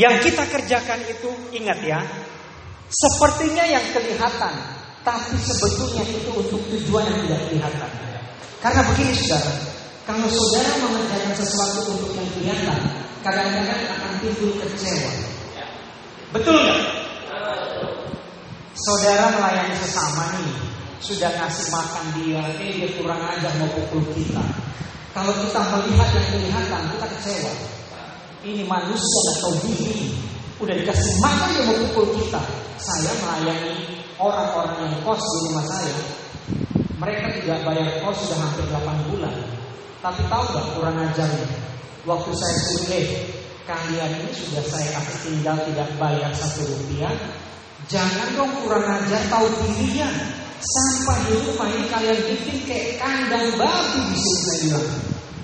yang 0.00 0.16
kita 0.24 0.48
kerjakan 0.48 1.04
itu 1.04 1.28
ingat 1.52 1.76
ya, 1.84 2.00
sepertinya 2.88 3.68
yang 3.68 3.84
kelihatan, 3.92 4.54
tapi 5.04 5.36
sebetulnya 5.36 6.00
itu 6.08 6.32
untuk 6.32 6.60
tujuan 6.72 7.04
yang 7.04 7.20
tidak 7.28 7.40
kelihatan. 7.52 7.90
Karena 8.64 8.80
begini 8.88 9.12
saudara, 9.12 9.52
kalau 10.08 10.28
saudara 10.32 10.72
mengerjakan 10.80 11.34
sesuatu 11.36 11.92
untuk 11.92 12.16
yang 12.16 12.28
kelihatan, 12.32 12.80
kadang-kadang 13.20 13.80
akan 13.84 14.12
timbul 14.24 14.56
kecewa. 14.56 15.12
Betul 16.32 16.56
nggak? 16.56 16.80
Saudara 18.72 19.36
melayani 19.36 19.76
sesama 19.84 20.32
nih, 20.40 20.56
sudah 21.04 21.28
ngasih 21.28 21.68
makan 21.68 22.06
dia, 22.16 22.40
eh 22.56 22.72
dia 22.72 22.88
kurang 22.96 23.20
ajar 23.20 23.52
mau 23.60 23.68
pukul 23.68 24.00
kita. 24.16 24.40
Kalau 25.12 25.36
kita 25.44 25.60
melihat 25.60 26.08
yang 26.16 26.28
kelihatan, 26.32 26.82
kita 26.96 27.06
kecewa. 27.12 27.81
Ini 28.42 28.66
manusia 28.66 29.20
atau 29.38 29.54
diri 29.62 30.10
Udah 30.62 30.74
dikasih 30.78 31.18
makan 31.18 31.50
mau 31.66 31.74
pukul 31.74 32.06
kita. 32.22 32.42
Saya 32.78 33.10
melayani 33.18 33.98
orang-orang 34.14 34.78
yang 34.86 34.94
kos 35.02 35.18
di 35.18 35.38
rumah 35.50 35.66
saya. 35.66 35.94
Mereka 37.02 37.26
tidak 37.42 37.58
bayar 37.66 37.98
kos 37.98 38.22
sudah 38.22 38.38
hampir 38.38 38.66
8 38.70 39.10
bulan. 39.10 39.34
Tapi 39.98 40.22
tahu 40.30 40.44
gak 40.54 40.66
kurang 40.78 40.98
ajarnya? 41.02 41.46
Waktu 42.06 42.30
saya 42.34 42.56
sudah 42.62 43.02
Kalian 43.62 44.10
ini 44.26 44.34
sudah 44.34 44.58
saya 44.66 44.90
kasih 44.90 45.18
tinggal 45.22 45.54
tidak 45.70 45.86
bayar 45.94 46.30
satu 46.34 46.66
rupiah. 46.66 47.14
Jangan 47.86 48.34
dong 48.34 48.50
kurang 48.66 48.82
ajar 48.82 49.22
tahu 49.30 49.46
dirinya. 49.62 50.10
Sampah 50.62 51.18
di 51.26 51.34
rumah 51.46 51.68
ini 51.70 51.86
kalian 51.90 52.18
bikin 52.26 52.58
kayak 52.66 52.98
kandang 52.98 53.50
babi 53.54 54.00
di 54.10 54.18
sini. 54.18 54.42
Saya 54.42 54.58
bilang 54.66 54.86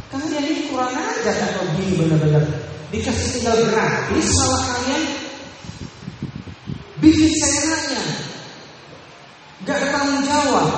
Kalian 0.08 0.44
ini 0.50 0.62
kurang 0.70 0.94
ajar 0.94 1.36
atau 1.46 1.64
gini 1.78 1.92
benar-benar 1.94 2.42
Dikasih 2.88 3.28
tinggal 3.36 3.58
gratis 3.68 4.28
malah 4.32 4.62
kalian 4.64 5.04
bikin 7.04 7.28
seenaknya. 7.36 8.02
Gak 9.68 9.76
ada 9.76 9.86
tanggung 9.92 10.24
jawab. 10.24 10.68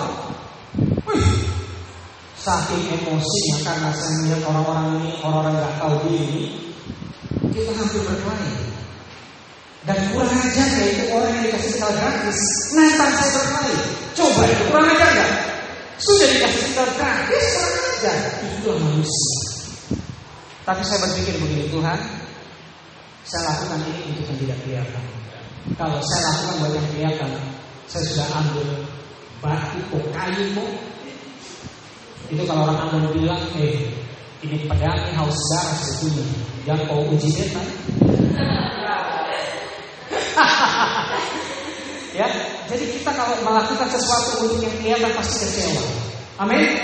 Saking 2.41 2.83
emosinya 2.97 3.57
karena 3.63 3.91
saya 3.93 4.13
melihat 4.25 4.43
orang-orang 4.49 4.87
ini 4.97 5.11
orang-orang 5.21 5.61
nggak 5.61 5.75
tahu 5.77 5.95
diri, 6.09 6.45
kita 7.53 7.71
hampir 7.77 8.01
berkelahi. 8.01 8.65
Dan 9.85 9.99
kurang 10.11 10.41
ajar 10.41 10.69
ya 10.73 10.85
itu 10.89 11.05
orang 11.13 11.37
yang 11.37 11.45
dikasih 11.53 11.71
kita 11.77 11.89
gratis, 11.93 12.41
nantang 12.73 13.13
saya 13.13 13.31
berkelahi. 13.37 13.77
Coba 14.17 14.43
itu 14.49 14.63
kurang 14.73 14.89
ajar 14.89 15.09
nggak? 15.13 15.33
Sudah 16.01 16.29
dikasih 16.33 16.63
kita 16.73 16.85
gratis, 16.97 17.45
kurang 17.61 17.87
ajar. 17.93 18.17
Itu 18.41 18.71
manusia. 18.73 19.50
Tapi 20.71 20.87
saya 20.87 21.03
berpikir 21.03 21.35
begini 21.35 21.67
Tuhan, 21.67 21.99
saya 23.27 23.43
lakukan 23.43 23.83
ini 23.91 24.07
untuk 24.07 24.23
yang 24.23 24.39
tidak 24.39 24.59
kelihatan. 24.63 25.03
Kalau 25.75 25.99
saya 25.99 26.31
lakukan 26.31 26.55
buat 26.63 26.79
yang 26.79 26.87
kelihatan, 26.95 27.31
saya 27.91 28.07
sudah 28.07 28.31
ambil 28.39 28.87
batu 29.43 29.83
kok 29.91 30.07
kayu 30.15 30.47
kok. 30.55 30.71
Itu 32.31 32.47
kalau 32.47 32.71
orang 32.71 32.87
Ambon 32.87 33.11
bilang, 33.19 33.43
eh 33.59 33.91
ini 34.47 34.63
pedang 34.71 34.95
ini 34.95 35.19
haus 35.19 35.35
darah 35.51 35.75
sebetulnya. 35.75 36.39
Jangan 36.63 36.87
kau 36.87 37.03
uji 37.19 37.29
setan. 37.35 37.67
ya, 42.23 42.31
jadi 42.71 42.85
kita 42.95 43.11
kalau 43.11 43.43
melakukan 43.43 43.91
sesuatu 43.91 44.47
untuk 44.47 44.63
yang 44.63 44.75
kelihatan 44.79 45.19
pasti 45.19 45.35
kecewa. 45.51 45.83
Amin. 46.39 46.79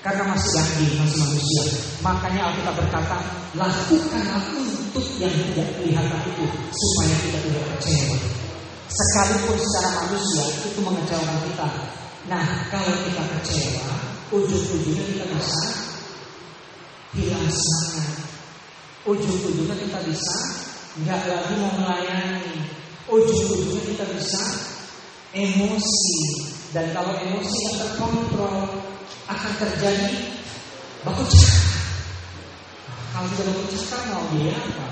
Karena 0.00 0.32
masih 0.32 0.50
daging, 0.56 0.96
masih 0.96 1.18
manusia. 1.20 1.64
Makanya 2.00 2.40
Alkitab 2.48 2.74
berkata, 2.80 3.16
lakukanlah 3.52 4.44
untuk 4.56 5.04
yang 5.20 5.32
tidak 5.52 5.68
kelihatan 5.76 6.20
itu 6.24 6.44
supaya 6.72 7.14
kita 7.20 7.38
tidak 7.44 7.64
kecewa. 7.76 8.16
Sekalipun 8.88 9.56
secara 9.60 9.90
manusia 10.00 10.44
itu 10.64 10.80
mengecewakan 10.80 11.38
kita. 11.44 11.68
Nah, 12.32 12.44
kalau 12.72 12.96
kita 13.04 13.22
kecewa, 13.28 13.92
ujung-ujungnya 14.32 15.04
kita 15.04 15.24
bisa 15.36 15.62
hilang 17.12 17.48
semangat. 17.52 18.16
Ujung-ujungnya 19.04 19.76
kita 19.84 19.98
bisa 20.08 20.36
nggak 21.04 21.22
lagi 21.28 21.54
mau 21.60 21.76
melayani. 21.76 22.56
Ujung-ujungnya 23.04 23.82
kita 23.84 24.04
bisa 24.16 24.42
emosi. 25.36 26.18
Dan 26.72 26.88
kalau 26.96 27.12
emosi 27.20 27.56
yang 27.68 27.76
terkontrol 27.84 28.89
akan 29.30 29.52
terjadi 29.62 30.10
baku 31.06 31.22
cakar. 31.22 31.62
Kalau 33.14 33.28
tidak 33.38 33.54
baku 33.54 33.74
cakar 33.78 34.00
mau 34.10 34.24
dia 34.34 34.54
apa? 34.58 34.88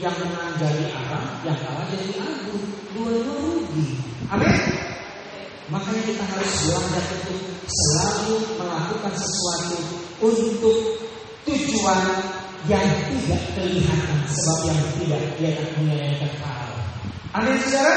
Yang 0.00 0.14
menang 0.24 0.52
jadi 0.56 0.84
Arab, 0.88 1.24
yang 1.44 1.58
kalah 1.60 1.84
jadi 1.92 2.08
Abu. 2.16 2.56
Dua-dua 2.92 3.36
rugi. 3.36 4.00
Amin. 4.32 4.56
Makanya 5.68 6.02
kita 6.04 6.24
harus 6.28 6.52
belajar 6.68 7.04
untuk 7.24 7.40
selalu 7.64 8.36
melakukan 8.60 9.14
sesuatu 9.16 9.78
untuk 10.20 10.78
tujuan 11.48 12.00
yang 12.68 12.88
tidak 13.08 13.42
kelihatan 13.56 14.20
sebab 14.28 14.58
yang 14.68 14.80
tidak 15.00 15.20
kelihatan 15.36 15.68
punya 15.76 15.94
yang 15.96 16.16
kekal. 16.20 16.68
Amin 17.32 17.56
saudara? 17.64 17.96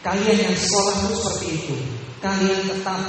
Kalian 0.00 0.38
yang 0.48 0.56
sekolah 0.56 0.94
itu 0.96 1.12
seperti 1.18 1.46
itu. 1.60 1.76
Kalian 2.24 2.60
tetap 2.68 3.00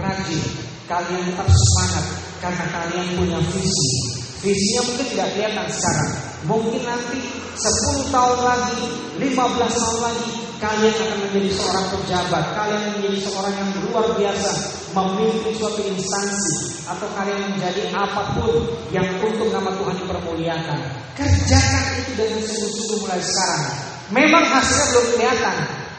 rajin, 0.00 0.42
kalian 0.88 1.22
tetap 1.30 1.48
semangat 1.48 2.04
karena 2.40 2.64
kalian 2.72 3.06
punya 3.14 3.38
visi. 3.52 3.92
Visinya 4.40 4.82
mungkin 4.88 5.06
tidak 5.12 5.28
kelihatan 5.36 5.66
sekarang. 5.68 6.10
Mungkin 6.48 6.82
nanti 6.88 7.18
10 7.60 8.08
tahun 8.08 8.38
lagi, 8.40 8.84
15 9.20 9.28
tahun 9.68 9.98
lagi 10.00 10.32
kalian 10.60 10.96
akan 10.96 11.18
menjadi 11.28 11.50
seorang 11.56 11.86
pejabat, 11.92 12.44
kalian 12.56 12.82
menjadi 12.96 13.18
seorang 13.28 13.54
yang 13.56 13.70
luar 13.84 14.06
biasa, 14.16 14.50
memimpin 14.96 15.52
suatu 15.56 15.80
instansi 15.84 16.54
atau 16.88 17.08
kalian 17.16 17.52
menjadi 17.52 17.82
apa 17.92 18.22
pun 18.36 18.64
yang 18.92 19.04
untuk 19.20 19.52
nama 19.52 19.68
Tuhan 19.76 19.96
dipermuliakan. 20.00 20.80
Kerjakan 21.16 21.84
itu 22.00 22.10
dengan 22.16 22.40
sungguh-sungguh 22.44 22.98
mulai 23.04 23.20
sekarang. 23.20 23.64
Memang 24.10 24.44
hasilnya 24.48 24.86
belum 24.90 25.06
kelihatan, 25.16 25.56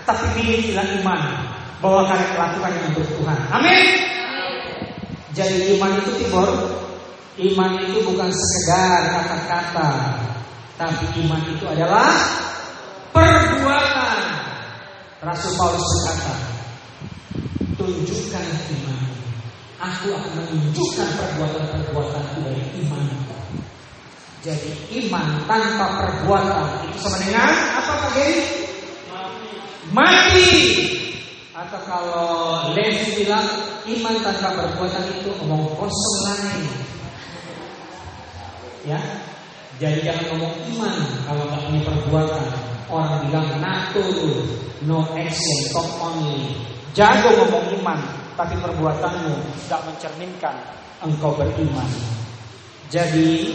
tapi 0.09 0.25
milikilah 0.41 0.87
iman 1.01 1.50
bahwa 1.81 2.05
kalian 2.05 2.29
melakukannya 2.37 2.81
untuk 2.93 3.05
Tuhan. 3.17 3.37
Amin. 3.49 3.85
Jadi 5.31 5.75
iman 5.75 5.91
itu 5.97 6.11
timur, 6.21 6.49
iman 7.39 7.71
itu 7.81 7.97
bukan 8.05 8.29
sekedar 8.29 9.01
kata-kata, 9.15 9.89
tapi 10.77 11.05
iman 11.25 11.41
itu 11.49 11.65
adalah 11.65 12.11
perbuatan. 13.15 14.17
Rasul 15.21 15.53
Paulus 15.57 15.85
berkata, 15.85 16.33
tunjukkan 17.79 18.45
iman. 18.77 18.99
Aku 19.81 20.13
akan 20.13 20.31
menunjukkan 20.37 21.09
perbuatan-perbuatan 21.17 22.23
dari 22.45 22.63
iman. 22.85 23.01
Jadi 24.41 24.73
iman 25.05 25.45
tanpa 25.45 26.01
perbuatan 26.01 26.89
itu 26.89 26.97
sama 27.01 27.17
dengan 27.21 27.49
apa 27.77 27.91
Pak 27.93 28.09
Geri? 28.17 28.37
Mati. 29.93 30.49
Atau 31.62 31.78
kalau 31.86 32.74
Levi 32.74 33.21
bilang 33.21 33.45
iman 33.86 34.15
tanpa 34.26 34.50
perbuatan 34.50 35.06
itu 35.13 35.30
omong 35.45 35.69
kosong 35.78 36.17
lain. 36.26 36.65
Ya, 38.82 38.97
jadi 39.78 40.02
jangan 40.02 40.26
ngomong 40.34 40.54
iman 40.74 40.95
kalau 41.30 41.45
nggak 41.45 41.62
punya 41.69 41.82
perbuatan. 41.86 42.45
Orang 42.89 43.30
bilang 43.30 43.47
nato 43.62 44.02
no 44.89 45.06
action, 45.13 45.60
talk 45.69 45.86
only. 46.02 46.58
Jago 46.97 47.30
ngomong 47.30 47.78
iman, 47.78 48.00
tapi 48.34 48.58
perbuatanmu 48.58 49.62
tidak 49.69 49.82
mencerminkan 49.86 50.58
engkau 51.06 51.38
beriman. 51.38 51.86
Jadi 52.89 53.54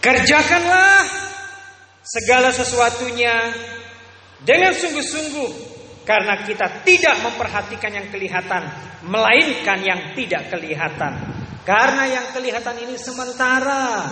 kerjakanlah 0.00 1.04
segala 2.00 2.48
sesuatunya 2.48 3.52
dengan 4.42 4.74
sungguh-sungguh 4.74 5.72
karena 6.02 6.42
kita 6.42 6.82
tidak 6.82 7.16
memperhatikan 7.22 7.92
yang 7.94 8.06
kelihatan, 8.10 8.62
melainkan 9.06 9.78
yang 9.82 10.00
tidak 10.18 10.50
kelihatan. 10.50 11.14
Karena 11.62 12.10
yang 12.10 12.26
kelihatan 12.34 12.74
ini 12.82 12.98
sementara, 12.98 14.10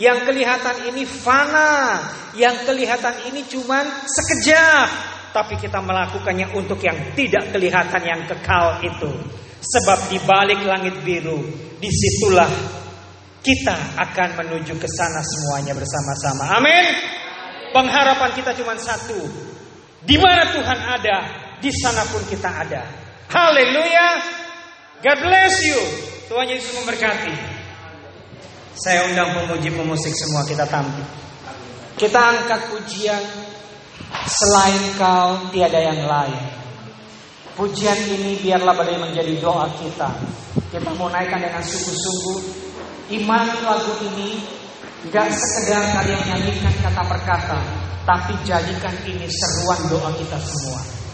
yang 0.00 0.24
kelihatan 0.24 0.88
ini 0.88 1.04
fana, 1.04 2.00
yang 2.32 2.56
kelihatan 2.64 3.28
ini 3.28 3.44
cuman 3.44 3.84
sekejap, 4.08 4.88
tapi 5.36 5.60
kita 5.60 5.84
melakukannya 5.84 6.48
untuk 6.56 6.80
yang 6.80 6.96
tidak 7.12 7.52
kelihatan 7.52 8.00
yang 8.00 8.20
kekal 8.24 8.80
itu. 8.80 9.12
Sebab 9.60 10.08
di 10.08 10.16
balik 10.24 10.64
langit 10.64 10.96
biru, 11.04 11.44
di 11.76 11.90
situlah 11.92 12.48
kita 13.44 14.00
akan 14.00 14.40
menuju 14.40 14.74
ke 14.80 14.88
sana 14.88 15.20
semuanya 15.20 15.76
bersama-sama. 15.76 16.56
Amin. 16.56 16.86
Pengharapan 17.76 18.30
kita 18.32 18.56
cuma 18.56 18.72
satu. 18.80 19.45
Di 20.06 20.16
mana 20.22 20.46
Tuhan 20.54 20.78
ada, 20.78 21.16
di 21.58 21.70
sana 21.74 22.06
pun 22.06 22.22
kita 22.30 22.46
ada. 22.46 22.82
Haleluya. 23.26 24.08
God 25.02 25.18
bless 25.18 25.54
you. 25.66 25.80
Tuhan 26.30 26.46
Yesus 26.46 26.78
memberkati. 26.78 27.34
Saya 28.78 29.10
undang 29.10 29.34
pemuji-pemusik 29.34 30.14
semua 30.14 30.46
kita 30.46 30.62
tampil. 30.70 31.02
Kita 31.98 32.20
angkat 32.20 32.70
pujian 32.70 33.22
selain 34.30 34.84
kau 34.94 35.50
tiada 35.50 35.80
yang 35.80 36.06
lain. 36.06 36.44
Pujian 37.56 37.96
ini 37.96 38.36
biarlah 38.36 38.76
boleh 38.76 39.00
menjadi 39.00 39.32
doa 39.40 39.64
kita. 39.80 40.12
Kita 40.70 40.92
mau 41.00 41.08
naikkan 41.08 41.40
dengan 41.40 41.64
sungguh-sungguh. 41.64 42.38
Iman 43.16 43.48
lagu 43.64 43.96
ini 44.12 44.44
gak 45.08 45.30
sekedar 45.32 45.82
kalian 45.94 46.20
nyanyikan 46.26 46.74
kata 46.84 47.02
per 47.06 47.20
kata, 47.24 47.60
tapi 48.06 48.38
jadikan 48.46 48.94
ini 49.02 49.26
seruan 49.26 49.80
doa 49.90 50.10
kita 50.14 50.38
semua. 50.38 51.05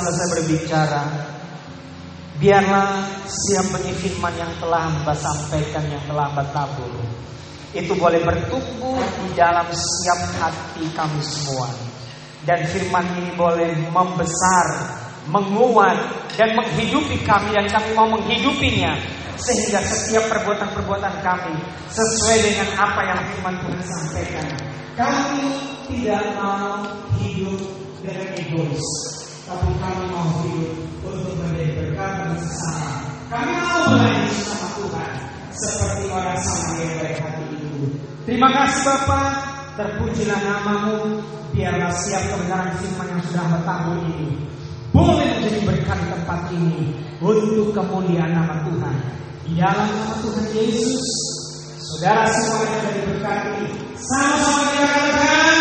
Selesai 0.00 0.26
berbicara 0.36 1.02
Biarlah 2.36 3.00
siap 3.24 3.72
benih 3.72 3.96
firman 3.96 4.34
yang 4.36 4.52
telah 4.60 4.92
hamba 4.92 5.16
sampaikan 5.16 5.88
yang 5.88 6.04
telah 6.04 6.28
hamba 6.28 6.44
tabur. 6.52 6.92
Itu 7.72 7.96
boleh 7.96 8.20
bertumbuh 8.20 9.00
di 9.24 9.32
dalam 9.32 9.64
siap 9.72 10.20
hati 10.36 10.84
kami 10.92 11.20
semua. 11.24 11.64
Dan 12.44 12.60
firman 12.68 13.08
ini 13.16 13.32
boleh 13.40 13.72
membesar, 13.88 14.66
menguat 15.32 15.96
dan 16.36 16.52
menghidupi 16.54 17.24
kami 17.24 17.56
Dan 17.56 17.72
kami 17.72 17.88
mau 17.96 18.04
menghidupinya. 18.12 18.92
Sehingga 19.40 19.80
setiap 19.84 20.32
perbuatan-perbuatan 20.32 21.20
kami 21.20 21.60
Sesuai 21.92 22.36
dengan 22.40 22.68
apa 22.72 23.00
yang 23.04 23.20
firman 23.32 23.56
Tuhan 23.64 23.80
sampaikan. 23.80 24.48
Kami 24.96 25.44
tidak 25.88 26.24
mau 26.36 26.84
hidup 27.16 27.60
dengan 28.04 28.28
egois 28.36 29.15
tapi 29.46 29.70
kami 29.78 30.04
mau 30.10 30.26
hidup 30.42 30.74
untuk 31.06 31.38
menjadi 31.38 31.78
berkat 31.78 32.10
bagi 32.18 32.38
sesama. 32.42 32.90
Kami 33.30 33.52
mau 33.54 33.78
hmm. 33.78 33.90
melayani 33.94 34.30
sama 34.42 34.68
Tuhan 34.74 35.10
seperti 35.54 36.04
orang 36.10 36.38
sama 36.42 36.72
yang 36.82 36.94
baik 36.98 37.18
hati 37.22 37.44
itu. 37.54 37.82
Terima 38.26 38.48
kasih 38.50 38.80
Bapak, 38.82 39.26
terpujilah 39.78 40.40
namamu, 40.42 41.22
biarlah 41.54 41.94
siap 41.94 42.26
kebenaran 42.26 42.74
firman 42.82 43.06
yang 43.06 43.22
sudah 43.30 43.44
bertamu 43.54 43.92
ini. 44.10 44.28
Boleh 44.90 45.28
menjadi 45.38 45.60
berkat 45.62 45.98
tempat 46.10 46.40
ini 46.50 46.90
untuk 47.22 47.70
kemuliaan 47.70 48.34
nama 48.34 48.66
Tuhan. 48.66 48.96
Di 49.46 49.52
dalam 49.62 49.86
nama 49.94 50.14
Tuhan 50.26 50.46
Yesus, 50.58 51.06
saudara 51.78 52.26
semua 52.34 52.66
yang 52.66 52.82
dari 52.82 53.00
berkati, 53.14 53.62
sama-sama 53.94 54.62
kita 54.74 54.88
katakan. 54.90 55.55